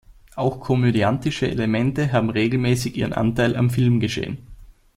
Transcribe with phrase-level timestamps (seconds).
[0.35, 4.39] Auch komödiantische Elemente haben regelmäßig ihren Anteil am Filmgeschehen.